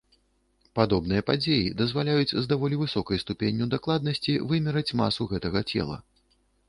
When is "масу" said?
5.03-5.31